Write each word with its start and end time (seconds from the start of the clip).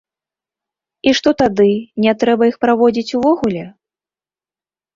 І 1.11 1.13
што 1.19 1.33
тады, 1.41 1.67
не 2.07 2.13
трэба 2.25 2.43
іх 2.55 2.59
праводзіць 2.67 3.15
увогуле? 3.23 3.63